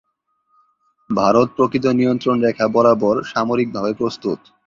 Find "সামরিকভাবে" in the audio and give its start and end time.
3.31-3.91